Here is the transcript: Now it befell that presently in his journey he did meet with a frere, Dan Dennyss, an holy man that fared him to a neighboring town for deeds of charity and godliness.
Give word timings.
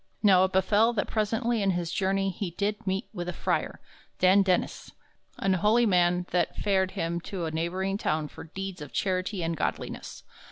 Now 0.23 0.43
it 0.45 0.51
befell 0.51 0.93
that 0.93 1.05
presently 1.07 1.61
in 1.61 1.69
his 1.77 1.93
journey 1.93 2.31
he 2.31 2.49
did 2.49 2.87
meet 2.87 3.07
with 3.13 3.29
a 3.29 3.33
frere, 3.33 3.79
Dan 4.17 4.41
Dennyss, 4.43 4.93
an 5.37 5.53
holy 5.53 5.85
man 5.85 6.25
that 6.31 6.55
fared 6.57 6.89
him 6.97 7.19
to 7.21 7.45
a 7.45 7.51
neighboring 7.51 7.99
town 7.99 8.27
for 8.27 8.45
deeds 8.45 8.81
of 8.81 8.93
charity 8.93 9.43
and 9.43 9.55
godliness. 9.55 10.23